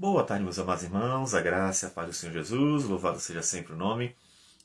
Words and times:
Boa 0.00 0.24
tarde, 0.24 0.42
meus 0.42 0.58
amados 0.58 0.82
irmãos, 0.82 1.34
a 1.34 1.42
graça 1.42 1.84
e 1.84 1.86
a 1.86 1.90
paz 1.90 2.06
do 2.06 2.14
Senhor 2.14 2.32
Jesus, 2.32 2.84
louvado 2.84 3.20
seja 3.20 3.42
sempre 3.42 3.74
o 3.74 3.76
nome 3.76 4.16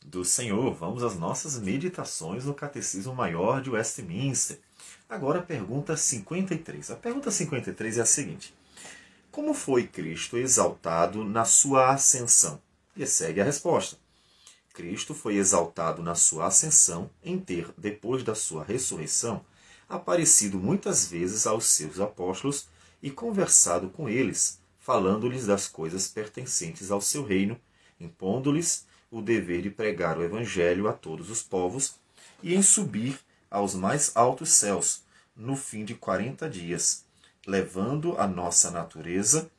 do 0.02 0.24
Senhor. 0.24 0.74
Vamos 0.74 1.04
às 1.04 1.18
nossas 1.20 1.60
meditações 1.60 2.46
no 2.46 2.54
Catecismo 2.54 3.14
Maior 3.14 3.62
de 3.62 3.70
Westminster. 3.70 4.58
Agora 5.10 5.40
a 5.40 5.42
pergunta 5.42 5.98
53. 5.98 6.90
A 6.90 6.96
pergunta 6.96 7.30
53 7.30 7.98
é 7.98 8.02
a 8.02 8.06
seguinte: 8.06 8.56
Como 9.30 9.54
foi 9.54 9.86
Cristo 9.86 10.38
exaltado 10.38 11.26
na 11.26 11.44
sua 11.44 11.90
ascensão? 11.90 12.62
E 12.96 13.06
segue 13.06 13.42
a 13.42 13.44
resposta. 13.44 13.98
Cristo 14.74 15.14
foi 15.14 15.36
exaltado 15.36 16.02
na 16.02 16.16
sua 16.16 16.46
ascensão 16.48 17.10
em 17.22 17.38
ter, 17.38 17.74
depois 17.78 18.24
da 18.24 18.36
sua 18.36 18.64
ressurreição, 18.64 19.44
aparecido 19.90 20.58
muitas 20.58 21.06
vezes 21.06 21.46
aos 21.46 21.66
seus 21.66 22.00
apóstolos 22.00 22.70
e 23.04 23.12
conversado 23.12 23.90
com 23.90 24.08
eles 24.08 24.64
falando-lhes 24.86 25.48
das 25.48 25.68
coisas 25.68 26.08
pertencentes 26.08 26.92
ao 26.92 27.02
seu 27.02 27.26
reino, 27.26 27.60
impondo-lhes 28.00 28.86
o 29.10 29.20
dever 29.20 29.64
de 29.64 29.72
pregar 29.72 30.16
o 30.16 30.24
Evangelho 30.24 30.88
a 30.88 30.94
todos 30.94 31.32
os 31.32 31.42
povos 31.42 31.96
e 32.44 32.54
em 32.54 32.62
subir 32.62 33.20
aos 33.50 33.74
mais 33.74 34.12
altos 34.16 34.50
céus, 34.50 35.02
no 35.36 35.56
fim 35.56 35.84
de 35.84 35.96
quarenta 35.96 36.48
dias, 36.48 37.04
levando 37.48 38.16
a 38.20 38.28
nossa 38.28 38.70
natureza 38.70 39.50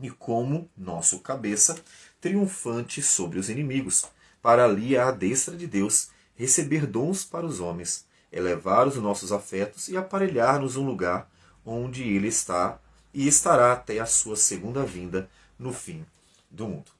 e 0.00 0.08
como 0.10 0.70
nosso 0.74 1.20
cabeça 1.20 1.76
triunfante 2.18 3.02
sobre 3.02 3.38
os 3.38 3.50
inimigos, 3.50 4.06
para 4.40 4.64
ali 4.64 4.96
à 4.96 5.10
destra 5.10 5.54
de 5.54 5.66
Deus 5.66 6.08
receber 6.34 6.86
dons 6.86 7.26
para 7.26 7.44
os 7.44 7.60
homens, 7.60 8.06
elevar 8.32 8.88
os 8.88 8.96
nossos 8.96 9.32
afetos 9.32 9.88
e 9.88 9.98
aparelhar-nos 9.98 10.76
um 10.76 10.86
lugar 10.86 11.30
onde 11.62 12.04
ele 12.04 12.28
está 12.28 12.80
e 13.12 13.26
estará 13.26 13.72
até 13.72 13.98
a 13.98 14.06
sua 14.06 14.36
segunda 14.36 14.84
vinda 14.84 15.28
no 15.58 15.72
fim 15.72 16.04
do 16.50 16.68
mundo. 16.68 16.90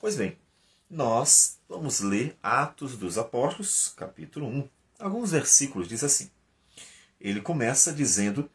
Pois 0.00 0.16
bem, 0.16 0.36
nós 0.88 1.58
vamos 1.68 2.00
ler 2.00 2.36
Atos 2.42 2.96
dos 2.96 3.18
Apóstolos, 3.18 3.92
capítulo 3.96 4.46
1. 4.46 4.68
Alguns 4.98 5.30
versículos 5.30 5.88
diz 5.88 6.04
assim. 6.04 6.30
Ele 7.20 7.40
começa 7.40 7.92
dizendo 7.92 8.48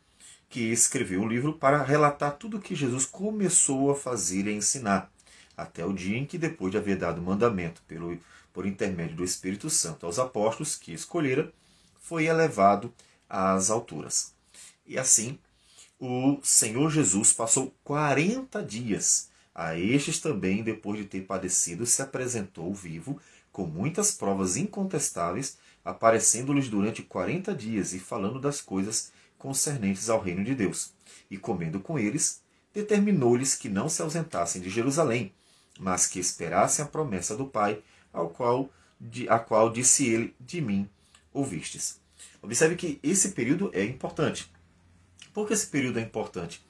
que 0.48 0.72
escreveu 0.72 1.22
o 1.22 1.28
livro 1.28 1.54
para 1.54 1.84
relatar 1.84 2.38
tudo 2.38 2.58
o 2.58 2.62
que 2.62 2.76
Jesus 2.76 3.06
começou 3.06 3.92
a 3.92 3.96
fazer 3.96 4.46
e 4.46 4.50
a 4.50 4.54
ensinar, 4.54 5.12
até 5.56 5.86
o 5.86 5.94
dia 5.94 6.18
em 6.18 6.26
que, 6.26 6.38
depois 6.38 6.72
de 6.72 6.78
haver 6.78 6.98
dado 6.98 7.22
mandamento 7.22 7.82
pelo, 7.88 8.18
por 8.54 8.66
intermédio 8.66 9.18
do 9.18 9.24
Espírito 9.24 9.70
Santo 9.70 10.06
aos 10.06 10.18
apóstolos 10.18 10.76
que 10.76 10.94
escolhera, 10.94 11.52
foi 12.00 12.26
elevado 12.26 12.94
às 13.30 13.70
alturas. 13.70 14.34
E 14.86 14.98
assim, 14.98 15.38
o 16.00 16.40
Senhor 16.42 16.90
Jesus 16.90 17.34
passou 17.34 17.74
40 17.84 18.64
dias. 18.64 19.30
A 19.54 19.78
estes 19.78 20.20
também, 20.20 20.64
depois 20.64 20.98
de 20.98 21.06
ter 21.06 21.22
padecido, 21.22 21.86
se 21.86 22.02
apresentou 22.02 22.74
vivo, 22.74 23.20
com 23.52 23.66
muitas 23.66 24.12
provas 24.12 24.56
incontestáveis, 24.56 25.58
aparecendo-lhes 25.84 26.70
durante 26.70 27.04
40 27.04 27.54
dias 27.54 27.94
e 27.94 28.00
falando 28.00 28.40
das 28.40 28.62
coisas 28.62 29.12
concernentes 29.38 30.10
ao 30.10 30.22
reino 30.22 30.44
de 30.44 30.56
Deus. 30.56 30.94
E 31.30 31.38
comendo 31.38 31.82
com 31.82 32.00
eles, 32.00 32.42
determinou-lhes 32.74 33.56
que 33.56 33.68
não 33.68 33.90
se 33.90 34.02
ausentassem 34.02 34.62
de 34.62 34.70
Jerusalém, 34.70 35.34
mas 35.78 36.08
que 36.08 36.20
esperassem 36.20 36.86
a 36.86 36.88
promessa 36.88 37.36
do 37.36 37.46
Pai, 37.46 37.82
ao 38.14 38.30
qual, 38.30 38.70
a 39.28 39.40
qual 39.40 39.70
disse 39.70 40.08
ele: 40.08 40.34
De 40.40 40.62
mim 40.62 40.90
ouvistes. 41.34 42.00
Observe 42.42 42.76
que 42.76 43.00
esse 43.04 43.30
período 43.32 43.70
é 43.74 43.84
importante. 43.84 44.50
Por 45.34 45.48
que 45.48 45.54
esse 45.54 45.68
período 45.68 46.00
é 46.00 46.02
importante? 46.02 46.64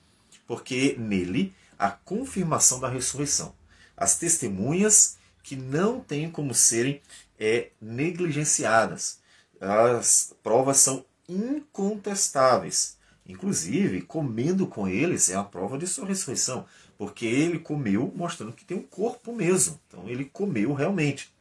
Porque 0.47 0.95
nele 0.97 1.53
a 1.77 1.89
confirmação 1.89 2.79
da 2.79 2.89
ressurreição. 2.89 3.53
As 3.95 4.17
testemunhas 4.17 5.17
que 5.43 5.55
não 5.55 5.99
têm 5.99 6.29
como 6.29 6.53
serem 6.53 7.01
é, 7.39 7.69
negligenciadas. 7.81 9.19
As 9.59 10.33
provas 10.43 10.77
são 10.77 11.05
incontestáveis. 11.27 12.97
Inclusive, 13.25 14.01
comendo 14.01 14.67
com 14.67 14.87
eles 14.87 15.29
é 15.29 15.35
a 15.35 15.43
prova 15.43 15.77
de 15.77 15.85
sua 15.85 16.07
ressurreição, 16.07 16.65
porque 16.97 17.25
ele 17.25 17.59
comeu 17.59 18.11
mostrando 18.15 18.53
que 18.53 18.65
tem 18.65 18.77
um 18.77 18.83
corpo 18.83 19.31
mesmo. 19.31 19.79
Então, 19.87 20.09
ele 20.09 20.25
comeu 20.25 20.73
realmente. 20.73 21.31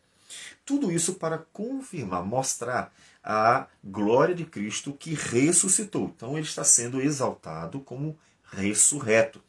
Tudo 0.65 0.93
isso 0.93 1.15
para 1.15 1.39
confirmar, 1.39 2.25
mostrar 2.25 2.93
a 3.31 3.67
glória 3.85 4.35
de 4.35 4.47
Cristo 4.47 4.91
que 4.91 5.13
ressuscitou. 5.13 6.11
Então 6.17 6.39
ele 6.39 6.47
está 6.47 6.65
sendo 6.65 6.99
exaltado 6.99 7.79
como 7.81 8.19
ressurreto. 8.51 9.43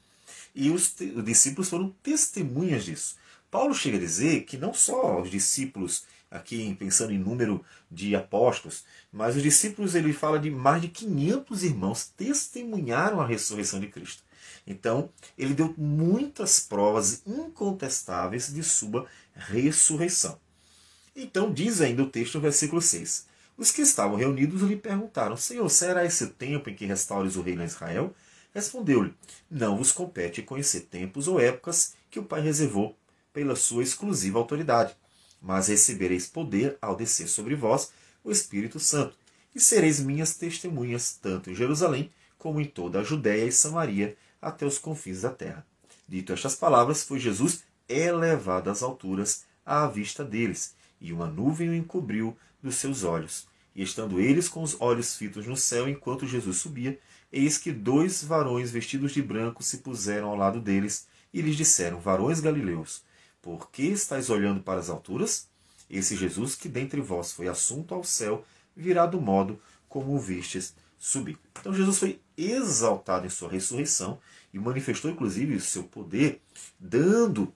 E 0.54 0.70
os, 0.70 0.94
os 1.16 1.24
discípulos 1.24 1.70
foram 1.70 1.96
testemunhas 2.04 2.84
disso. 2.84 3.16
Paulo 3.50 3.74
chega 3.74 3.96
a 3.96 4.02
dizer 4.02 4.42
que 4.42 4.58
não 4.58 4.74
só 4.74 5.22
os 5.22 5.32
discípulos, 5.32 6.04
aqui 6.30 6.76
pensando 6.78 7.14
em 7.14 7.18
número 7.18 7.64
de 7.90 8.14
apóstolos, 8.18 8.84
mas 9.14 9.38
os 9.38 9.42
discípulos, 9.42 9.96
ele 9.96 10.12
fala 10.12 10.38
de 10.38 10.52
mais 10.52 10.82
de 10.82 10.90
500 10.90 11.64
irmãos 11.64 12.12
testemunharam 12.18 13.22
a 13.22 13.26
ressurreição 13.26 13.80
de 13.80 13.88
Cristo. 13.88 14.24
Então, 14.68 15.10
ele 15.38 15.54
deu 15.54 15.74
muitas 15.78 16.60
provas 16.60 17.24
incontestáveis 17.26 18.54
de 18.54 18.62
sua 18.62 19.08
ressurreição. 19.34 20.38
Então, 21.16 21.52
diz 21.52 21.80
ainda 21.80 22.04
o 22.04 22.10
texto 22.10 22.40
versículo 22.42 22.82
6: 22.82 23.29
os 23.60 23.72
que 23.72 23.82
estavam 23.82 24.16
reunidos 24.16 24.62
lhe 24.62 24.78
perguntaram: 24.78 25.36
Senhor, 25.36 25.68
será 25.70 26.06
esse 26.06 26.28
tempo 26.28 26.70
em 26.70 26.76
que 26.76 26.86
restaures 26.86 27.36
o 27.36 27.42
reino 27.42 27.62
a 27.62 27.66
Israel? 27.66 28.16
Respondeu-lhe: 28.54 29.14
Não 29.52 29.76
vos 29.78 29.92
compete 29.92 30.42
conhecer 30.42 30.82
tempos 30.82 31.28
ou 31.28 31.42
épocas 31.42 31.94
que 32.10 32.20
o 32.20 32.24
Pai 32.24 32.40
reservou 32.40 32.96
pela 33.34 33.58
sua 33.58 33.84
exclusiva 33.84 34.40
autoridade, 34.40 34.96
mas 35.42 35.68
recebereis 35.68 36.26
poder 36.26 36.78
ao 36.82 36.96
descer 36.96 37.28
sobre 37.28 37.54
vós 37.54 37.92
o 38.24 38.32
Espírito 38.32 38.80
Santo, 38.80 39.18
e 39.54 39.60
sereis 39.60 40.00
minhas 40.00 40.36
testemunhas 40.36 41.20
tanto 41.22 41.52
em 41.52 41.56
Jerusalém 41.56 42.10
como 42.38 42.62
em 42.62 42.66
toda 42.66 43.02
a 43.02 43.04
Judéia 43.04 43.46
e 43.46 43.52
Samaria 43.52 44.16
até 44.42 44.66
os 44.66 44.78
confins 44.78 45.22
da 45.22 45.32
terra. 45.32 45.66
Dito 46.08 46.32
estas 46.32 46.56
palavras, 46.56 47.04
foi 47.04 47.20
Jesus 47.20 47.64
elevado 47.90 48.70
às 48.70 48.82
alturas 48.82 49.44
à 49.66 49.86
vista 49.86 50.24
deles, 50.24 50.74
e 51.02 51.12
uma 51.12 51.28
nuvem 51.28 51.70
o 51.70 51.76
encobriu 51.76 52.38
dos 52.64 52.76
seus 52.76 53.04
olhos. 53.04 53.49
E 53.80 53.84
estando 53.84 54.20
eles 54.20 54.50
com 54.50 54.62
os 54.62 54.76
olhos 54.82 55.16
fitos 55.16 55.48
no 55.48 55.56
céu 55.56 55.88
enquanto 55.88 56.28
Jesus 56.28 56.58
subia, 56.58 57.00
eis 57.32 57.58
que 57.58 57.72
dois 57.72 58.22
varões 58.22 58.72
vestidos 58.72 59.14
de 59.14 59.22
branco 59.22 59.64
se 59.64 59.78
puseram 59.78 60.28
ao 60.28 60.36
lado 60.36 60.60
deles 60.60 61.08
e 61.34 61.42
lhes 61.42 61.56
disseram: 61.56 61.98
Varões 61.98 62.42
galileus, 62.42 63.06
por 63.42 63.72
que 63.72 63.84
estáis 63.84 64.30
olhando 64.30 64.60
para 64.60 64.82
as 64.82 64.90
alturas? 64.90 65.48
Esse 65.90 66.18
Jesus 66.18 66.56
que 66.56 66.68
dentre 66.68 67.00
vós 67.00 67.32
foi 67.32 67.48
assunto 67.48 67.96
ao 67.96 68.04
céu 68.04 68.46
virá 68.76 69.06
do 69.06 69.22
modo 69.22 69.58
como 69.88 70.14
o 70.14 70.20
vistes 70.20 70.76
subir. 70.98 71.40
Então 71.58 71.74
Jesus 71.74 72.00
foi 72.00 72.20
exaltado 72.38 73.28
em 73.28 73.30
sua 73.30 73.50
ressurreição 73.50 74.20
e 74.54 74.60
manifestou 74.60 75.10
inclusive 75.10 75.56
o 75.56 75.62
seu 75.62 75.84
poder, 75.84 76.42
dando 76.78 77.54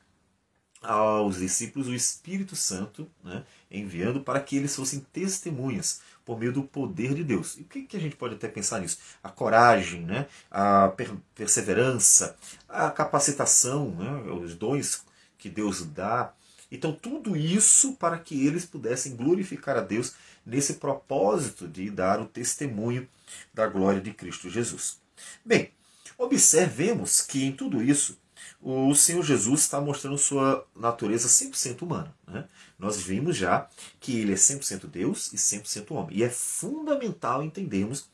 aos 0.84 1.38
discípulos 1.38 1.88
o 1.88 1.94
Espírito 1.94 2.56
Santo, 2.56 3.10
né, 3.24 3.44
enviando 3.72 4.22
para 4.22 4.40
que 4.40 4.58
eles 4.58 4.76
fossem 4.76 5.00
testemunhas 5.12 6.02
por 6.26 6.40
meio 6.40 6.54
do 6.54 6.64
poder 6.64 7.14
de 7.14 7.24
Deus. 7.24 7.58
E 7.58 7.62
o 7.62 7.66
que, 7.66 7.84
que 7.84 7.98
a 7.98 8.00
gente 8.00 8.16
pode 8.16 8.36
até 8.36 8.48
pensar 8.48 8.80
nisso? 8.80 9.00
A 9.24 9.30
coragem, 9.30 10.02
né, 10.02 10.28
a 10.52 10.90
per 10.90 11.12
perseverança, 11.36 12.36
a 12.68 12.90
capacitação, 12.92 13.92
né, 13.92 14.32
os 14.32 14.56
dons 14.56 15.04
que 15.38 15.50
Deus 15.50 15.86
dá. 15.86 16.34
Então, 16.72 16.92
tudo 16.92 17.36
isso 17.36 17.94
para 17.94 18.18
que 18.18 18.46
eles 18.46 18.66
pudessem 18.66 19.16
glorificar 19.16 19.78
a 19.78 19.82
Deus 19.82 20.14
nesse 20.46 20.76
propósito 20.76 21.68
de 21.68 21.90
dar 21.90 22.20
o 22.20 22.26
testemunho 22.26 23.08
da 23.54 23.68
glória 23.68 24.02
de 24.02 24.14
Cristo 24.14 24.50
Jesus. 24.50 25.00
Bem, 25.46 25.72
observemos 26.18 27.22
que 27.22 27.44
em 27.44 27.52
tudo 27.52 27.82
isso 27.82 28.18
o 28.64 28.96
Senhor 28.96 29.22
Jesus 29.24 29.60
está 29.60 29.82
mostrando 29.82 30.18
sua 30.18 30.66
natureza 30.74 31.28
100% 31.28 31.82
humana. 31.82 32.16
Né? 32.26 32.46
Nós 32.80 33.02
vimos 33.02 33.36
já 33.36 33.68
que 34.00 34.18
ele 34.18 34.32
é 34.32 34.36
100% 34.36 34.88
Deus 34.88 35.34
e 35.34 35.36
100% 35.36 35.92
homem. 35.92 36.18
E 36.18 36.24
é 36.24 36.30
fundamental 36.30 37.44
entendermos 37.44 38.08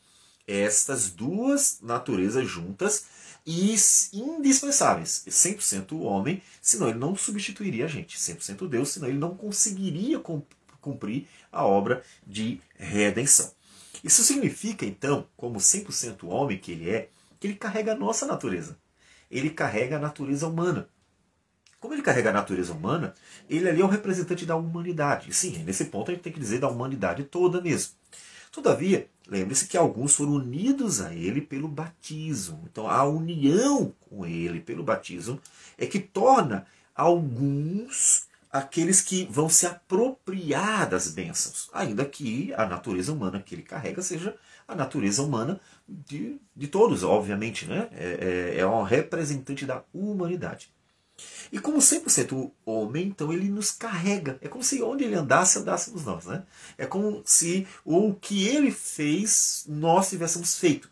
estas 0.47 1.11
duas 1.11 1.77
naturezas 1.83 2.49
juntas 2.49 3.05
e 3.45 3.75
indispensáveis. 4.11 5.23
100% 5.27 6.01
homem, 6.01 6.41
senão 6.59 6.89
ele 6.89 6.97
não 6.97 7.15
substituiria 7.15 7.85
a 7.85 7.87
gente. 7.87 8.17
100% 8.17 8.67
Deus, 8.67 8.89
senão 8.89 9.07
ele 9.07 9.19
não 9.19 9.37
conseguiria 9.37 10.19
cumprir 10.81 11.27
a 11.51 11.63
obra 11.63 12.03
de 12.25 12.59
redenção. 12.75 13.51
Isso 14.03 14.23
significa, 14.23 14.83
então, 14.83 15.27
como 15.37 15.59
100% 15.59 16.27
homem 16.27 16.57
que 16.57 16.71
ele 16.71 16.89
é, 16.89 17.09
que 17.39 17.45
ele 17.45 17.55
carrega 17.55 17.91
a 17.91 17.97
nossa 17.97 18.25
natureza 18.25 18.75
ele 19.29 19.49
carrega 19.49 19.97
a 19.97 19.99
natureza 19.99 20.47
humana. 20.47 20.87
Como 21.79 21.93
ele 21.93 22.01
carrega 22.01 22.29
a 22.29 22.33
natureza 22.33 22.73
humana, 22.73 23.13
ele 23.49 23.69
ali 23.69 23.81
é 23.81 23.85
o 23.85 23.87
representante 23.87 24.45
da 24.45 24.55
humanidade. 24.55 25.33
Sim, 25.33 25.63
nesse 25.63 25.85
ponto 25.85 26.11
a 26.11 26.13
gente 26.13 26.23
tem 26.23 26.33
que 26.33 26.39
dizer 26.39 26.59
da 26.59 26.67
humanidade 26.67 27.23
toda 27.23 27.61
mesmo. 27.61 27.93
Todavia, 28.51 29.07
lembre-se 29.27 29.67
que 29.67 29.77
alguns 29.77 30.15
foram 30.15 30.33
unidos 30.33 30.99
a 30.99 31.13
ele 31.13 31.39
pelo 31.39 31.67
batismo. 31.67 32.67
Então, 32.69 32.89
a 32.89 33.03
união 33.05 33.93
com 34.01 34.25
ele 34.25 34.59
pelo 34.59 34.83
batismo 34.83 35.39
é 35.77 35.85
que 35.85 35.99
torna 35.99 36.65
alguns 36.93 38.27
aqueles 38.51 39.01
que 39.01 39.27
vão 39.29 39.47
se 39.47 39.65
apropriar 39.67 40.89
das 40.89 41.11
bênçãos, 41.11 41.69
ainda 41.71 42.03
que 42.03 42.51
a 42.55 42.65
natureza 42.65 43.13
humana 43.13 43.39
que 43.39 43.53
ele 43.53 43.61
carrega 43.61 44.01
seja 44.01 44.35
a 44.69 44.75
natureza 44.75 45.23
humana 45.23 45.59
de, 45.87 46.39
de 46.55 46.67
todos, 46.67 47.03
obviamente, 47.03 47.65
né? 47.65 47.89
É, 47.91 48.53
é, 48.55 48.59
é 48.59 48.67
um 48.67 48.83
representante 48.83 49.65
da 49.65 49.83
humanidade. 49.91 50.71
E 51.51 51.59
como 51.59 51.79
100% 51.79 52.51
homem, 52.65 53.07
então 53.07 53.33
ele 53.33 53.49
nos 53.49 53.71
carrega. 53.71 54.37
É 54.41 54.47
como 54.47 54.63
se 54.63 54.81
onde 54.81 55.03
ele 55.03 55.15
andasse, 55.15 55.57
andássemos 55.57 56.05
nós. 56.05 56.25
Né? 56.25 56.43
É 56.77 56.85
como 56.85 57.21
se 57.25 57.67
o 57.83 58.13
que 58.13 58.47
ele 58.47 58.71
fez, 58.71 59.65
nós 59.67 60.09
tivéssemos 60.09 60.57
feito. 60.57 60.89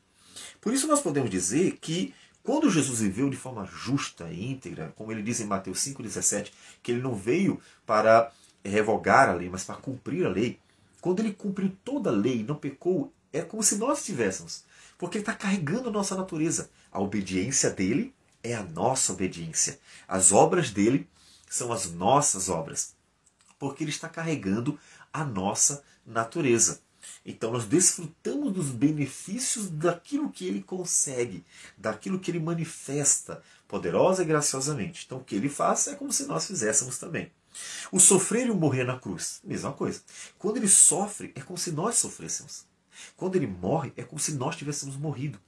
Por 0.59 0.73
isso 0.73 0.87
nós 0.87 0.99
podemos 0.99 1.29
dizer 1.29 1.77
que 1.79 2.13
quando 2.43 2.69
Jesus 2.69 2.99
viveu 2.99 3.29
de 3.29 3.37
forma 3.37 3.65
justa 3.65 4.29
e 4.31 4.51
íntegra, 4.51 4.91
como 4.95 5.11
ele 5.11 5.21
diz 5.21 5.39
em 5.39 5.45
Mateus 5.45 5.79
5,17, 5.79 6.51
que 6.81 6.91
ele 6.91 7.01
não 7.01 7.13
veio 7.13 7.61
para 7.85 8.31
revogar 8.65 9.29
a 9.29 9.33
lei, 9.33 9.49
mas 9.49 9.63
para 9.63 9.75
cumprir 9.75 10.25
a 10.25 10.29
lei, 10.29 10.59
quando 10.99 11.19
ele 11.19 11.31
cumpriu 11.31 11.71
toda 11.85 12.09
a 12.09 12.13
lei 12.13 12.39
e 12.39 12.43
não 12.43 12.55
pecou, 12.55 13.13
é 13.39 13.43
como 13.43 13.63
se 13.63 13.75
nós 13.77 14.03
tivéssemos. 14.03 14.63
Porque 14.97 15.17
ele 15.17 15.23
está 15.23 15.33
carregando 15.33 15.89
a 15.89 15.91
nossa 15.91 16.15
natureza. 16.15 16.69
A 16.91 16.99
obediência 16.99 17.69
dele 17.69 18.13
é 18.43 18.55
a 18.55 18.63
nossa 18.63 19.13
obediência. 19.13 19.79
As 20.07 20.31
obras 20.31 20.71
dele 20.71 21.07
são 21.49 21.71
as 21.71 21.91
nossas 21.91 22.49
obras. 22.49 22.95
Porque 23.59 23.83
ele 23.83 23.91
está 23.91 24.09
carregando 24.09 24.79
a 25.13 25.23
nossa 25.23 25.83
natureza. 26.05 26.81
Então 27.25 27.51
nós 27.51 27.65
desfrutamos 27.65 28.53
dos 28.53 28.69
benefícios 28.69 29.69
daquilo 29.69 30.31
que 30.31 30.45
ele 30.45 30.61
consegue, 30.61 31.45
daquilo 31.77 32.19
que 32.19 32.31
ele 32.31 32.39
manifesta 32.39 33.41
poderosa 33.67 34.23
e 34.23 34.25
graciosamente. 34.25 35.03
Então 35.05 35.19
o 35.19 35.23
que 35.23 35.35
ele 35.35 35.49
faz 35.49 35.87
é 35.87 35.95
como 35.95 36.11
se 36.11 36.25
nós 36.25 36.47
fizéssemos 36.47 36.97
também. 36.97 37.31
O 37.91 37.99
sofrer 37.99 38.47
e 38.47 38.51
o 38.51 38.55
morrer 38.55 38.83
na 38.83 38.99
cruz, 38.99 39.39
mesma 39.43 39.73
coisa. 39.73 40.01
Quando 40.37 40.57
ele 40.57 40.67
sofre, 40.67 41.31
é 41.35 41.41
como 41.41 41.57
se 41.57 41.71
nós 41.71 41.95
sofrêssemos. 41.95 42.65
Quando 43.15 43.35
ele 43.35 43.47
morre, 43.47 43.93
é 43.95 44.03
como 44.03 44.19
se 44.19 44.33
nós 44.33 44.55
tivéssemos 44.55 44.95
morrido. 44.95 45.39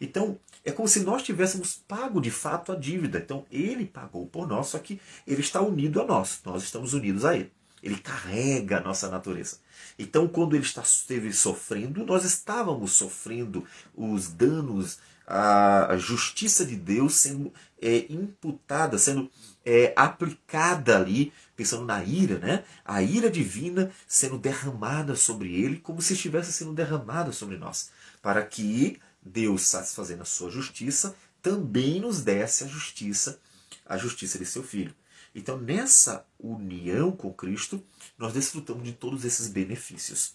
Então, 0.00 0.38
é 0.64 0.70
como 0.70 0.88
se 0.88 1.00
nós 1.00 1.22
tivéssemos 1.22 1.74
pago 1.86 2.20
de 2.20 2.30
fato 2.30 2.72
a 2.72 2.76
dívida. 2.76 3.18
Então, 3.18 3.44
ele 3.50 3.84
pagou 3.84 4.26
por 4.26 4.46
nós, 4.46 4.68
só 4.68 4.78
que 4.78 5.00
ele 5.26 5.40
está 5.40 5.60
unido 5.60 6.00
a 6.00 6.06
nós. 6.06 6.40
Nós 6.44 6.62
estamos 6.62 6.94
unidos 6.94 7.24
a 7.24 7.36
ele. 7.36 7.52
Ele 7.82 7.98
carrega 7.98 8.78
a 8.78 8.80
nossa 8.80 9.10
natureza. 9.10 9.58
Então, 9.98 10.26
quando 10.26 10.56
ele 10.56 10.64
esteve 10.64 11.32
sofrendo, 11.32 12.04
nós 12.04 12.24
estávamos 12.24 12.92
sofrendo 12.92 13.64
os 13.94 14.28
danos, 14.28 14.98
a, 15.26 15.96
justiça 15.98 16.64
de 16.64 16.76
Deus 16.76 17.14
sendo 17.14 17.52
é, 17.80 18.06
imputada, 18.08 18.98
sendo 18.98 19.30
é, 19.64 19.92
aplicada 19.96 20.96
ali, 20.96 21.32
pensando 21.56 21.84
na 21.84 22.02
ira, 22.02 22.38
né? 22.38 22.64
A 22.84 23.02
ira 23.02 23.30
divina 23.30 23.90
sendo 24.06 24.38
derramada 24.38 25.14
sobre 25.16 25.54
ele, 25.54 25.78
como 25.78 26.02
se 26.02 26.14
estivesse 26.14 26.52
sendo 26.52 26.72
derramada 26.72 27.32
sobre 27.32 27.56
nós, 27.56 27.90
para 28.20 28.44
que 28.44 28.98
Deus, 29.22 29.62
satisfazendo 29.62 30.22
a 30.22 30.26
sua 30.26 30.50
justiça, 30.50 31.14
também 31.40 32.00
nos 32.00 32.22
desse 32.22 32.64
a 32.64 32.66
justiça, 32.66 33.38
a 33.86 33.96
justiça 33.96 34.38
de 34.38 34.46
seu 34.46 34.62
filho. 34.62 34.94
Então, 35.34 35.58
nessa 35.58 36.24
união 36.38 37.10
com 37.10 37.32
Cristo, 37.32 37.82
nós 38.16 38.32
desfrutamos 38.32 38.84
de 38.84 38.92
todos 38.92 39.24
esses 39.24 39.48
benefícios. 39.48 40.34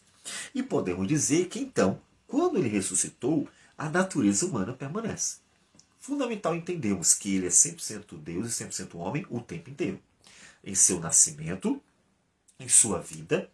E 0.54 0.62
podemos 0.62 1.08
dizer 1.08 1.48
que, 1.48 1.60
então, 1.60 2.02
quando 2.28 2.58
ele 2.58 2.68
ressuscitou, 2.68 3.48
a 3.78 3.90
natureza 3.90 4.46
humana 4.46 4.74
permanece. 4.74 5.38
Fundamental 6.00 6.56
entendermos 6.56 7.14
que 7.14 7.36
ele 7.36 7.48
é 7.48 7.50
100% 7.50 8.18
Deus 8.18 8.48
e 8.60 8.64
100% 8.64 8.96
homem 8.96 9.26
o 9.30 9.40
tempo 9.40 9.70
inteiro. 9.70 10.00
Em 10.64 10.76
seu 10.76 11.00
nascimento, 11.00 11.82
em 12.60 12.68
sua 12.68 13.00
vida, 13.00 13.50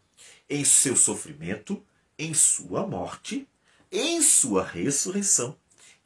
em 0.50 0.66
seu 0.66 0.96
sofrimento, 0.96 1.84
em 2.18 2.34
sua 2.34 2.86
morte 2.86 3.48
em 3.92 4.22
sua 4.22 4.64
ressurreição 4.64 5.56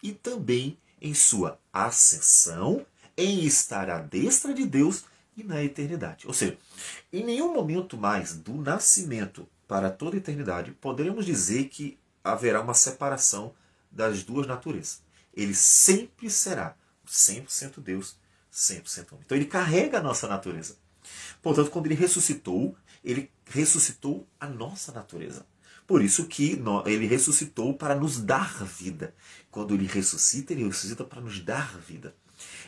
e 0.02 0.12
também 0.12 0.78
em 1.02 1.14
sua 1.14 1.60
ascensão, 1.74 2.86
em 3.18 3.44
estar 3.44 3.90
à 3.90 4.00
destra 4.00 4.54
de 4.54 4.66
Deus 4.66 5.06
e 5.36 5.44
na 5.44 5.64
eternidade. 5.64 6.28
Ou 6.28 6.34
seja, 6.34 6.58
em 7.12 7.24
nenhum 7.24 7.54
momento 7.54 7.98
mais 7.98 8.34
do 8.34 8.54
nascimento 8.54 9.48
para 9.68 9.90
toda 9.90 10.16
a 10.16 10.20
eternidade 10.20 10.72
poderemos 10.72 11.26
dizer 11.26 11.66
que 11.66 11.98
haverá 12.24 12.62
uma 12.62 12.74
separação 12.74 13.54
das 13.92 14.24
duas 14.24 14.46
naturezas. 14.46 15.02
Ele 15.34 15.56
sempre 15.56 16.30
será 16.30 16.76
100% 17.08 17.82
Deus, 17.82 18.18
100% 18.54 19.14
homem. 19.14 19.24
Então 19.26 19.38
ele 19.38 19.46
carrega 19.46 20.00
a 20.00 20.04
nossa 20.04 20.28
natureza. 20.28 20.78
Portanto, 21.42 21.72
quando 21.72 21.86
ele 21.88 21.96
ressuscitou, 21.96 22.76
ele 23.04 23.32
ressuscitou 23.46 24.28
a 24.40 24.48
nossa 24.48 24.92
natureza. 24.92 25.46
Por 25.88 26.04
isso 26.04 26.28
que 26.28 26.62
ele 26.86 27.08
ressuscitou 27.08 27.74
para 27.74 27.96
nos 27.96 28.20
dar 28.20 28.64
vida. 28.64 29.16
Quando 29.50 29.74
ele 29.74 29.88
ressuscita, 29.88 30.54
ele 30.54 30.64
ressuscita 30.66 31.04
para 31.04 31.20
nos 31.20 31.40
dar 31.40 31.78
vida. 31.80 32.14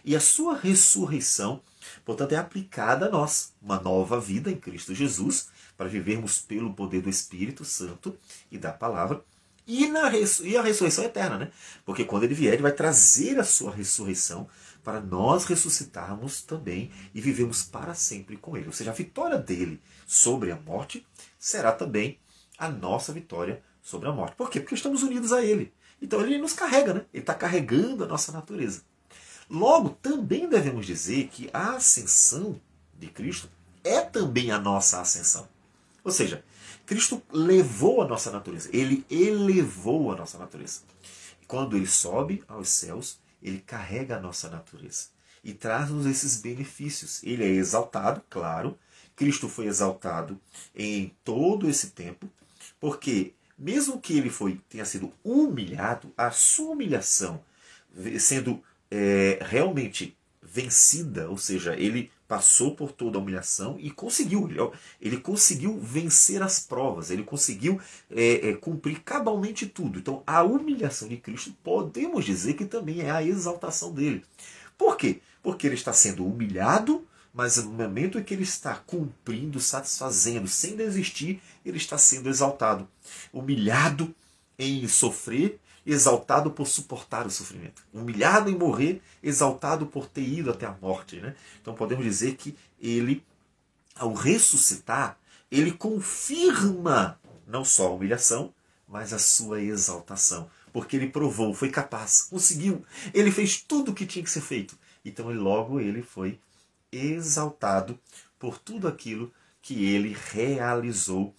E 0.04 0.16
a 0.16 0.20
sua 0.20 0.58
ressurreição, 0.58 1.62
portanto, 2.04 2.34
é 2.34 2.38
aplicada 2.38 3.06
a 3.06 3.10
nós, 3.10 3.54
uma 3.62 3.80
nova 3.80 4.20
vida 4.20 4.52
em 4.52 4.58
Cristo 4.58 4.96
Jesus, 4.96 5.50
para 5.78 5.88
vivermos 5.88 6.40
pelo 6.40 6.74
poder 6.74 7.02
do 7.02 7.10
Espírito 7.10 7.64
Santo 7.64 8.18
e 8.52 8.58
da 8.58 8.72
palavra. 8.72 9.24
E, 9.68 9.88
na, 9.88 10.12
e 10.44 10.58
a 10.58 10.62
ressurreição 10.62 11.04
eterna, 11.04 11.38
né? 11.38 11.52
Porque 11.86 12.04
quando 12.04 12.24
ele 12.24 12.34
vier, 12.34 12.54
ele 12.54 12.64
vai 12.64 12.72
trazer 12.72 13.40
a 13.40 13.44
sua 13.44 13.72
ressurreição 13.72 14.50
para 14.84 15.00
nós 15.00 15.46
ressuscitarmos 15.46 16.42
também 16.42 16.92
e 17.14 17.22
vivemos 17.22 17.64
para 17.64 17.94
sempre 17.94 18.38
com 18.38 18.58
ele. 18.58 18.68
Ou 18.68 18.74
seja, 18.74 18.92
a 18.92 18.94
vitória 18.94 19.38
dele 19.38 19.82
sobre 20.06 20.52
a 20.52 20.56
morte 20.56 21.06
será 21.38 21.72
também 21.72 22.20
a 22.58 22.70
nossa 22.70 23.12
vitória 23.12 23.64
sobre 23.82 24.08
a 24.08 24.12
morte. 24.12 24.36
Por 24.36 24.50
quê? 24.50 24.60
Porque 24.60 24.76
estamos 24.76 25.04
unidos 25.04 25.34
a 25.34 25.44
Ele. 25.44 25.74
Então 26.02 26.22
Ele 26.22 26.38
nos 26.38 26.54
carrega, 26.54 26.94
né? 26.94 27.06
Ele 27.14 27.24
está 27.24 27.34
carregando 27.34 28.04
a 28.04 28.08
nossa 28.08 28.32
natureza. 28.32 28.84
Logo, 29.50 29.90
também 30.02 30.48
devemos 30.48 30.86
dizer 30.86 31.28
que 31.28 31.50
a 31.52 31.76
ascensão 31.76 32.62
de 32.98 33.08
Cristo 33.08 33.50
é 33.84 34.00
também 34.02 34.52
a 34.52 34.60
nossa 34.60 35.02
ascensão. 35.02 35.48
Ou 36.04 36.12
seja, 36.12 36.44
Cristo 36.86 37.22
levou 37.32 38.02
a 38.02 38.08
nossa 38.08 38.32
natureza, 38.32 38.70
ele 38.72 39.06
elevou 39.10 40.12
a 40.12 40.16
nossa 40.16 40.38
natureza. 40.38 40.82
Quando 41.48 41.76
ele 41.76 41.88
sobe 41.88 42.44
aos 42.48 42.70
céus, 42.70 43.20
ele 43.42 43.60
carrega 43.60 44.18
a 44.18 44.20
nossa 44.20 44.50
natureza 44.50 45.08
e 45.44 45.54
traz-nos 45.54 46.06
esses 46.06 46.40
benefícios. 46.40 47.24
Ele 47.24 47.44
é 47.44 47.48
exaltado, 47.48 48.22
claro. 48.30 48.78
Cristo 49.16 49.50
foi 49.50 49.66
exaltado 49.68 50.40
em 50.76 51.14
todo 51.24 51.70
esse 51.70 51.92
tempo, 51.92 52.30
porque 52.80 53.34
mesmo 53.58 54.00
que 54.00 54.18
ele 54.18 54.30
foi, 54.30 54.60
tenha 54.70 54.86
sido 54.86 55.12
humilhado, 55.24 56.12
a 56.18 56.32
sua 56.32 56.72
humilhação 56.72 57.44
sendo 58.20 58.64
é, 58.90 59.40
realmente 59.42 60.18
vencida, 60.42 61.30
ou 61.30 61.38
seja, 61.38 61.76
ele 61.76 62.12
passou 62.32 62.74
por 62.74 62.94
toda 62.94 63.18
a 63.18 63.22
humilhação 63.22 63.76
e 63.78 63.92
conseguiu. 63.92 64.50
Ele, 65.02 65.18
conseguiu 65.18 65.78
vencer 65.82 66.42
as 66.42 66.62
provas, 66.62 67.12
ele 67.12 67.24
conseguiu 67.24 67.78
é, 68.10 68.52
é, 68.52 68.54
cumprir 68.54 69.02
cabalmente 69.02 69.66
tudo. 69.66 70.00
Então, 70.00 70.24
a 70.26 70.42
humilhação 70.42 71.10
de 71.10 71.18
Cristo, 71.18 71.54
podemos 71.62 72.24
dizer 72.24 72.54
que 72.54 72.64
também 72.64 73.02
é 73.02 73.12
a 73.12 73.22
exaltação 73.22 73.92
dele. 73.92 74.24
Por 74.78 74.96
quê? 74.96 75.20
Porque 75.44 75.68
ele 75.68 75.76
está 75.76 75.92
sendo 75.92 76.26
humilhado 76.26 77.06
mas 77.34 77.56
no 77.56 77.72
momento 77.72 78.20
em 78.20 78.24
que 78.24 78.34
ele 78.34 78.44
está 78.44 78.76
cumprindo, 78.76 79.58
satisfazendo, 79.58 80.50
sem 80.50 80.76
desistir, 80.76 81.42
ele 81.66 81.78
está 81.78 81.98
sendo 81.98 82.28
exaltado. 82.28 82.86
Humilhado 83.32 84.14
em 84.60 84.86
sofrer, 84.86 85.58
exaltado 85.86 86.52
por 86.52 86.68
suportar 86.68 87.26
o 87.26 87.32
sofrimento. 87.32 87.84
Humilhado 87.94 88.50
em 88.50 88.58
morrer, 88.58 89.02
exaltado 89.22 89.86
por 89.86 90.08
ter 90.08 90.22
ido 90.22 90.52
até 90.52 90.66
a 90.66 90.78
morte. 90.82 91.20
Né? 91.20 91.36
Então 91.62 91.74
podemos 91.74 92.04
dizer 92.04 92.36
que 92.36 92.56
ele, 92.80 93.24
ao 93.96 94.14
ressuscitar, 94.14 95.18
ele 95.50 95.72
confirma 95.72 97.20
não 97.48 97.66
só 97.66 97.88
a 97.88 97.92
humilhação, 97.92 98.54
mas 98.88 99.14
a 99.14 99.20
sua 99.20 99.62
exaltação. 99.62 100.50
Porque 100.72 100.96
ele 100.96 101.10
provou, 101.10 101.54
foi 101.54 101.70
capaz, 101.70 102.22
conseguiu. 102.22 102.86
Ele 103.14 103.32
fez 103.32 103.62
tudo 103.62 103.92
o 103.92 103.94
que 103.94 104.06
tinha 104.06 104.24
que 104.24 104.32
ser 104.32 104.42
feito. 104.42 104.78
Então 105.04 105.30
ele, 105.30 105.40
logo 105.40 105.80
ele 105.80 106.02
foi 106.02 106.40
exaltado 106.92 108.00
por 108.40 108.58
tudo 108.58 108.88
aquilo 108.88 109.32
que 109.62 109.86
ele 109.86 110.16
realizou 110.32 111.36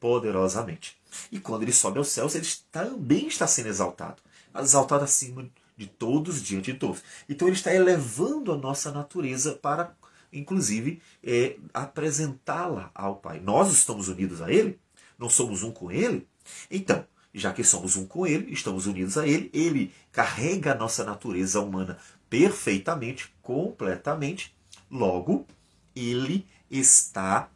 poderosamente. 0.00 0.97
E 1.32 1.40
quando 1.40 1.62
ele 1.62 1.72
sobe 1.72 1.98
aos 1.98 2.08
céus, 2.08 2.34
ele 2.34 2.46
também 2.70 3.26
está 3.26 3.46
sendo 3.46 3.68
exaltado 3.68 4.22
exaltado 4.62 5.04
acima 5.04 5.48
de 5.76 5.86
todos, 5.86 6.42
diante 6.42 6.72
de 6.72 6.78
todos. 6.78 7.02
Então 7.28 7.46
ele 7.46 7.56
está 7.56 7.72
elevando 7.72 8.52
a 8.52 8.56
nossa 8.56 8.90
natureza 8.90 9.52
para, 9.54 9.94
inclusive, 10.32 11.00
é, 11.22 11.56
apresentá-la 11.72 12.90
ao 12.94 13.16
Pai. 13.16 13.40
Nós 13.40 13.72
estamos 13.72 14.08
unidos 14.08 14.42
a 14.42 14.50
Ele, 14.50 14.78
não 15.18 15.30
somos 15.30 15.62
um 15.62 15.70
com 15.70 15.90
Ele, 15.90 16.26
Então, 16.70 17.04
já 17.32 17.52
que 17.52 17.62
somos 17.62 17.96
um 17.96 18.06
com 18.06 18.26
Ele, 18.26 18.52
estamos 18.52 18.86
unidos 18.86 19.16
a 19.16 19.26
Ele, 19.26 19.50
Ele 19.52 19.92
carrega 20.10 20.72
a 20.72 20.74
nossa 20.74 21.04
natureza 21.04 21.60
humana 21.60 21.98
perfeitamente, 22.28 23.32
completamente, 23.40 24.54
logo, 24.90 25.46
Ele 25.94 26.46
está 26.70 27.50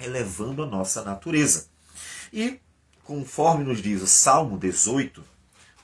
elevando 0.00 0.62
a 0.62 0.66
nossa 0.66 1.02
natureza. 1.02 1.66
E, 2.32 2.58
conforme 3.04 3.64
nos 3.64 3.82
diz 3.82 4.02
o 4.02 4.06
Salmo 4.06 4.58
18, 4.58 5.22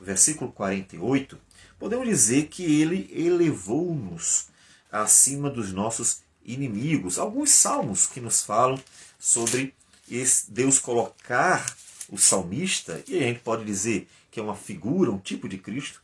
versículo 0.01 0.51
48, 0.51 1.39
podemos 1.79 2.09
dizer 2.09 2.49
que 2.49 2.81
ele 2.81 3.11
elevou-nos 3.15 4.49
acima 4.91 5.51
dos 5.51 5.73
nossos 5.73 6.23
inimigos. 6.45 7.19
Alguns 7.19 7.51
salmos 7.51 8.07
que 8.07 8.21
nos 8.21 8.43
falam 8.43 8.83
sobre 9.19 9.75
Deus 10.49 10.79
colocar 10.79 11.65
o 12.09 12.19
salmista, 12.19 13.05
e 13.07 13.19
a 13.19 13.23
gente 13.23 13.41
pode 13.41 13.65
dizer 13.65 14.09
que 14.31 14.41
é 14.41 14.43
uma 14.43 14.57
figura, 14.57 15.13
um 15.13 15.19
tipo 15.19 15.49
de 15.49 15.59
Cristo, 15.59 16.03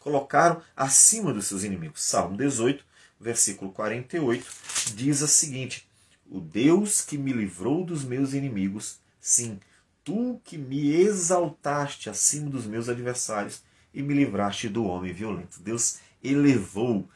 colocaram 0.00 0.60
acima 0.76 1.32
dos 1.32 1.46
seus 1.46 1.62
inimigos. 1.62 2.02
Salmo 2.02 2.36
18, 2.36 2.84
versículo 3.20 3.70
48, 3.70 4.50
diz 4.94 5.22
a 5.22 5.28
seguinte: 5.28 5.86
O 6.28 6.40
Deus 6.40 7.02
que 7.02 7.16
me 7.16 7.32
livrou 7.32 7.84
dos 7.84 8.02
meus 8.02 8.32
inimigos, 8.32 8.98
sim, 9.20 9.60
tu 10.04 10.40
que 10.44 10.58
me 10.58 10.94
exaltaste 10.94 12.10
acima 12.10 12.50
dos 12.50 12.66
meus 12.66 12.88
adversários 12.88 13.62
e 13.92 14.02
me 14.02 14.14
livraste 14.14 14.68
do 14.68 14.84
homem 14.84 15.12
violento. 15.12 15.60
Deus 15.60 15.98
elevou 16.22 17.08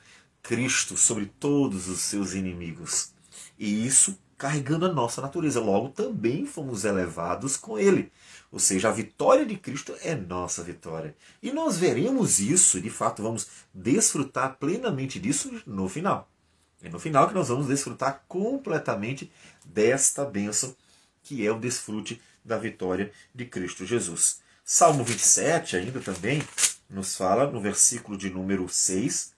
Cristo 0.42 0.97
sobre 0.97 1.26
todos 1.38 1.88
os 1.88 2.00
seus 2.00 2.35
inimigos. 2.35 3.12
E 3.59 3.87
isso 3.87 4.18
carregando 4.38 4.87
a 4.87 4.92
nossa 4.92 5.21
natureza. 5.21 5.61
Logo, 5.61 5.90
também 5.90 6.47
fomos 6.47 6.85
elevados 6.85 7.57
com 7.57 7.78
Ele. 7.78 8.11
Ou 8.50 8.59
seja, 8.59 8.88
a 8.88 8.92
vitória 8.92 9.45
de 9.45 9.57
Cristo 9.57 9.95
é 10.00 10.14
nossa 10.14 10.62
vitória. 10.62 11.14
E 11.42 11.52
nós 11.52 11.76
veremos 11.76 12.38
isso, 12.38 12.80
de 12.80 12.88
fato, 12.88 13.23
vamos 13.23 13.49
desfrutar 13.75 14.57
plenamente 14.59 15.18
disso 15.18 15.61
no 15.66 15.88
final. 15.88 16.30
É 16.83 16.88
no 16.88 17.00
final 17.00 17.28
que 17.28 17.35
nós 17.35 17.49
vamos 17.49 17.66
desfrutar 17.66 18.25
completamente 18.28 19.30
desta 19.66 20.25
bênção, 20.25 20.75
que 21.23 21.45
é 21.45 21.50
o 21.50 21.59
desfrute 21.59 22.23
da 22.45 22.59
vitória 22.59 23.12
de 23.35 23.45
Cristo 23.45 23.85
Jesus. 23.85 24.40
Salmo 24.64 25.04
27 25.04 25.76
ainda 25.76 26.00
também 26.00 26.42
nos 26.88 27.16
fala 27.16 27.50
no 27.50 27.61
versículo 27.61 28.16
de 28.16 28.30
número 28.30 28.68
6: 28.68 29.33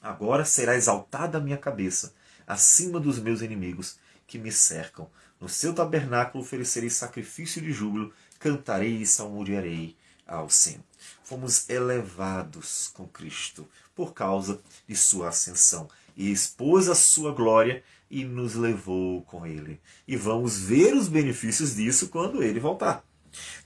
Agora 0.00 0.44
será 0.44 0.76
exaltada 0.76 1.38
a 1.38 1.40
minha 1.40 1.58
cabeça 1.58 2.14
acima 2.46 2.98
dos 2.98 3.18
meus 3.18 3.42
inimigos 3.42 3.98
que 4.26 4.38
me 4.38 4.50
cercam. 4.50 5.08
No 5.40 5.48
seu 5.48 5.74
tabernáculo 5.74 6.42
oferecerei 6.42 6.90
sacrifício 6.90 7.60
de 7.62 7.72
júbilo, 7.72 8.12
cantarei 8.38 8.96
e 8.96 9.06
salmodiarei 9.06 9.96
ao 10.26 10.50
Senhor. 10.50 10.82
Fomos 11.22 11.68
elevados 11.68 12.90
com 12.94 13.06
Cristo 13.06 13.68
por 13.94 14.12
causa 14.14 14.60
de 14.86 14.96
sua 14.96 15.28
ascensão 15.28 15.88
e 16.16 16.30
expôs 16.30 16.88
a 16.88 16.94
sua 16.94 17.32
glória 17.32 17.82
e 18.10 18.24
nos 18.24 18.54
levou 18.54 19.22
com 19.22 19.46
ele. 19.46 19.80
E 20.06 20.16
vamos 20.16 20.58
ver 20.58 20.94
os 20.94 21.08
benefícios 21.08 21.76
disso 21.76 22.08
quando 22.08 22.42
ele 22.42 22.60
voltar. 22.60 23.04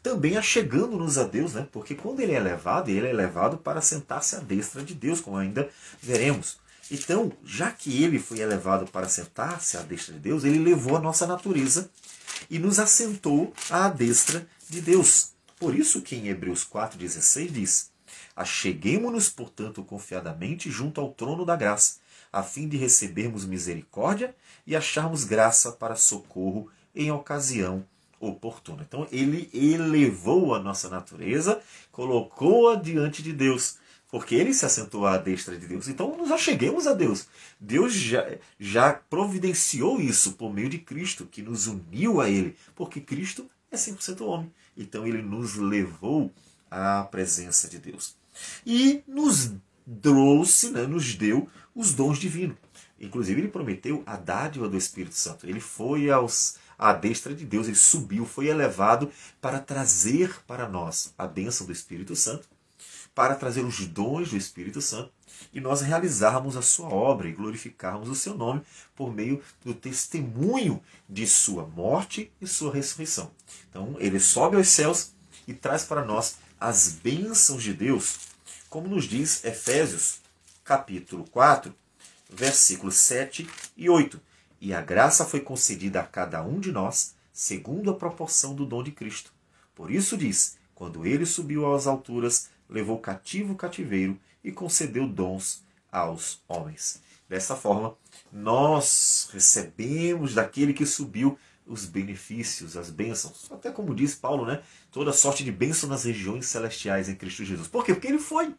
Também 0.02 0.36
achegando-nos 0.36 1.18
a 1.18 1.24
Deus, 1.24 1.54
né? 1.54 1.66
porque 1.70 1.94
quando 1.94 2.20
ele 2.20 2.32
é 2.32 2.36
elevado, 2.36 2.90
ele 2.90 3.06
é 3.06 3.10
elevado 3.10 3.58
para 3.58 3.80
sentar-se 3.80 4.36
à 4.36 4.40
destra 4.40 4.82
de 4.82 4.94
Deus, 4.94 5.20
como 5.20 5.36
ainda 5.36 5.68
veremos. 6.00 6.58
Então, 6.90 7.32
já 7.44 7.70
que 7.70 8.02
ele 8.02 8.18
foi 8.18 8.40
elevado 8.40 8.86
para 8.86 9.08
sentar-se 9.08 9.76
à 9.76 9.82
destra 9.82 10.14
de 10.14 10.20
Deus, 10.20 10.44
ele 10.44 10.58
levou 10.58 10.96
a 10.96 11.00
nossa 11.00 11.26
natureza 11.26 11.90
e 12.50 12.58
nos 12.58 12.78
assentou 12.78 13.52
à 13.70 13.88
destra 13.88 14.46
de 14.68 14.80
Deus. 14.80 15.32
Por 15.58 15.74
isso 15.74 16.02
que 16.02 16.16
em 16.16 16.28
Hebreus 16.28 16.64
4,16 16.64 17.50
diz: 17.50 17.90
Acheguemo-nos, 18.34 19.28
portanto, 19.28 19.82
confiadamente 19.84 20.70
junto 20.70 21.00
ao 21.00 21.12
trono 21.12 21.46
da 21.46 21.56
graça, 21.56 21.96
a 22.32 22.42
fim 22.42 22.68
de 22.68 22.76
recebermos 22.76 23.44
misericórdia 23.44 24.34
e 24.66 24.74
acharmos 24.74 25.24
graça 25.24 25.72
para 25.72 25.96
socorro 25.96 26.70
em 26.94 27.10
ocasião 27.10 27.84
oportuna. 28.18 28.86
Então, 28.88 29.06
ele 29.10 29.50
elevou 29.52 30.54
a 30.54 30.60
nossa 30.60 30.88
natureza, 30.88 31.60
colocou-a 31.90 32.76
diante 32.76 33.22
de 33.22 33.32
Deus 33.32 33.78
porque 34.12 34.34
ele 34.34 34.52
se 34.52 34.66
assentou 34.66 35.06
à 35.06 35.16
destra 35.16 35.56
de 35.58 35.66
Deus. 35.66 35.88
Então 35.88 36.14
nós 36.18 36.28
já 36.28 36.36
cheguemos 36.36 36.86
a 36.86 36.92
Deus. 36.92 37.26
Deus 37.58 37.94
já, 37.94 38.36
já 38.60 38.92
providenciou 38.92 40.02
isso 40.02 40.32
por 40.32 40.52
meio 40.52 40.68
de 40.68 40.76
Cristo, 40.76 41.24
que 41.24 41.40
nos 41.40 41.66
uniu 41.66 42.20
a 42.20 42.28
Ele, 42.28 42.54
porque 42.76 43.00
Cristo 43.00 43.50
é 43.70 43.76
100% 43.76 44.20
homem. 44.20 44.52
Então 44.76 45.06
ele 45.06 45.22
nos 45.22 45.54
levou 45.54 46.30
à 46.70 47.04
presença 47.04 47.66
de 47.66 47.78
Deus. 47.78 48.14
E 48.66 49.02
nos 49.08 49.52
trouxe, 50.00 50.70
né, 50.70 50.86
nos 50.86 51.14
deu 51.14 51.48
os 51.74 51.94
dons 51.94 52.18
divinos. 52.18 52.56
Inclusive 53.00 53.40
ele 53.40 53.48
prometeu 53.48 54.02
a 54.06 54.16
dádiva 54.16 54.68
do 54.68 54.76
Espírito 54.76 55.16
Santo. 55.16 55.46
Ele 55.46 55.60
foi 55.60 56.10
aos, 56.10 56.56
à 56.78 56.92
destra 56.92 57.34
de 57.34 57.44
Deus, 57.44 57.66
ele 57.66 57.76
subiu, 57.76 58.24
foi 58.24 58.46
elevado 58.46 59.10
para 59.40 59.58
trazer 59.58 60.40
para 60.46 60.68
nós 60.68 61.12
a 61.18 61.26
bênção 61.26 61.66
do 61.66 61.72
Espírito 61.72 62.14
Santo 62.14 62.48
para 63.14 63.34
trazer 63.34 63.62
os 63.62 63.86
dons 63.86 64.30
do 64.30 64.36
Espírito 64.36 64.80
Santo 64.80 65.12
e 65.52 65.60
nós 65.60 65.82
realizarmos 65.82 66.56
a 66.56 66.62
sua 66.62 66.88
obra 66.88 67.28
e 67.28 67.32
glorificarmos 67.32 68.08
o 68.08 68.14
seu 68.14 68.34
nome 68.34 68.62
por 68.94 69.12
meio 69.12 69.42
do 69.64 69.74
testemunho 69.74 70.82
de 71.08 71.26
sua 71.26 71.66
morte 71.66 72.32
e 72.40 72.46
sua 72.46 72.72
ressurreição. 72.72 73.30
Então, 73.68 73.96
ele 73.98 74.18
sobe 74.18 74.56
aos 74.56 74.68
céus 74.68 75.12
e 75.46 75.52
traz 75.52 75.84
para 75.84 76.04
nós 76.04 76.36
as 76.58 76.88
bênçãos 76.88 77.62
de 77.62 77.74
Deus, 77.74 78.31
como 78.72 78.88
nos 78.88 79.04
diz 79.04 79.44
Efésios, 79.44 80.22
capítulo 80.64 81.26
4, 81.30 81.74
versículos 82.30 82.94
7 82.94 83.46
e 83.76 83.90
8. 83.90 84.18
E 84.62 84.72
a 84.72 84.80
graça 84.80 85.26
foi 85.26 85.40
concedida 85.40 86.00
a 86.00 86.06
cada 86.06 86.42
um 86.42 86.58
de 86.58 86.72
nós, 86.72 87.14
segundo 87.34 87.90
a 87.90 87.94
proporção 87.94 88.54
do 88.54 88.64
dom 88.64 88.82
de 88.82 88.90
Cristo. 88.90 89.30
Por 89.74 89.90
isso 89.90 90.16
diz: 90.16 90.56
quando 90.74 91.04
ele 91.04 91.26
subiu 91.26 91.70
às 91.74 91.86
alturas, 91.86 92.48
levou 92.66 92.98
cativo 92.98 93.52
o 93.52 93.56
cativeiro 93.56 94.18
e 94.42 94.50
concedeu 94.50 95.06
dons 95.06 95.62
aos 95.90 96.40
homens. 96.48 97.02
Dessa 97.28 97.54
forma, 97.54 97.94
nós 98.32 99.28
recebemos 99.34 100.32
daquele 100.32 100.72
que 100.72 100.86
subiu 100.86 101.38
os 101.66 101.84
benefícios, 101.86 102.76
as 102.76 102.90
bênçãos. 102.90 103.50
Até 103.50 103.70
como 103.70 103.94
diz 103.94 104.14
Paulo, 104.14 104.46
né? 104.46 104.62
Toda 104.90 105.12
sorte 105.12 105.44
de 105.44 105.52
bênção 105.52 105.88
nas 105.88 106.04
regiões 106.04 106.46
celestiais 106.46 107.08
em 107.08 107.14
Cristo 107.14 107.44
Jesus. 107.44 107.68
Por 107.68 107.84
quê? 107.84 107.94
Porque 107.94 108.08
ele 108.08 108.18
foi. 108.18 108.54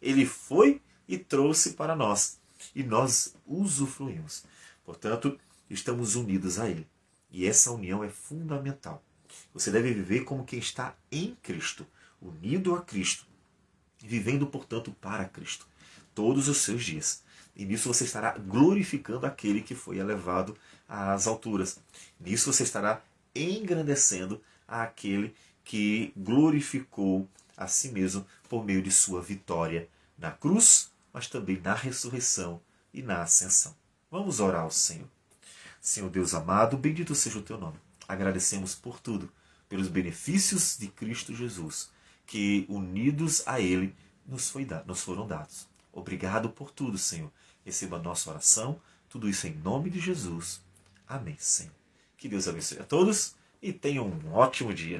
Ele 0.00 0.26
foi 0.26 0.80
e 1.08 1.18
trouxe 1.18 1.72
para 1.72 1.96
nós. 1.96 2.40
E 2.74 2.82
nós 2.82 3.34
usufruímos. 3.46 4.44
Portanto, 4.84 5.38
estamos 5.68 6.14
unidos 6.14 6.58
a 6.58 6.68
Ele. 6.68 6.86
E 7.30 7.46
essa 7.46 7.70
união 7.72 8.04
é 8.04 8.08
fundamental. 8.08 9.02
Você 9.54 9.70
deve 9.70 9.92
viver 9.92 10.24
como 10.24 10.44
quem 10.44 10.58
está 10.58 10.94
em 11.10 11.36
Cristo, 11.42 11.86
unido 12.20 12.74
a 12.74 12.82
Cristo, 12.82 13.26
vivendo, 13.98 14.46
portanto, 14.46 14.92
para 15.00 15.24
Cristo 15.24 15.66
todos 16.14 16.48
os 16.48 16.58
seus 16.58 16.84
dias. 16.84 17.22
E 17.54 17.64
nisso 17.64 17.92
você 17.92 18.04
estará 18.04 18.36
glorificando 18.38 19.26
aquele 19.26 19.60
que 19.60 19.74
foi 19.74 19.98
elevado 19.98 20.56
às 20.88 21.26
alturas. 21.26 21.78
Nisso 22.18 22.52
você 22.52 22.62
estará 22.62 23.02
engrandecendo 23.34 24.40
aquele 24.66 25.34
que 25.64 26.12
glorificou 26.16 27.28
a 27.56 27.66
si 27.66 27.90
mesmo 27.90 28.26
por 28.48 28.64
meio 28.64 28.82
de 28.82 28.90
sua 28.90 29.20
vitória 29.20 29.88
na 30.18 30.30
cruz, 30.30 30.90
mas 31.12 31.28
também 31.28 31.60
na 31.60 31.74
ressurreição 31.74 32.60
e 32.92 33.02
na 33.02 33.22
ascensão. 33.22 33.74
Vamos 34.10 34.40
orar 34.40 34.62
ao 34.62 34.70
Senhor. 34.70 35.08
Senhor 35.80 36.08
Deus 36.08 36.34
amado, 36.34 36.76
bendito 36.76 37.14
seja 37.14 37.38
o 37.38 37.42
teu 37.42 37.58
nome. 37.58 37.78
Agradecemos 38.08 38.74
por 38.74 39.00
tudo, 39.00 39.30
pelos 39.68 39.88
benefícios 39.88 40.78
de 40.78 40.88
Cristo 40.88 41.34
Jesus 41.34 41.90
que 42.26 42.64
unidos 42.68 43.42
a 43.46 43.60
Ele 43.60 43.94
nos, 44.26 44.48
foi 44.48 44.64
dado, 44.64 44.86
nos 44.86 45.02
foram 45.02 45.26
dados. 45.26 45.66
Obrigado 45.92 46.48
por 46.48 46.70
tudo, 46.70 46.96
Senhor. 46.96 47.30
Receba 47.64 47.96
a 47.96 48.02
nossa 48.02 48.30
oração, 48.30 48.80
tudo 49.08 49.28
isso 49.28 49.46
em 49.46 49.54
nome 49.54 49.90
de 49.90 50.00
Jesus. 50.00 50.60
Amém, 51.06 51.36
Senhor. 51.38 51.72
Que 52.16 52.28
Deus 52.28 52.48
abençoe 52.48 52.78
a 52.78 52.84
todos 52.84 53.34
e 53.60 53.72
tenham 53.72 54.06
um 54.06 54.32
ótimo 54.32 54.72
dia. 54.72 54.98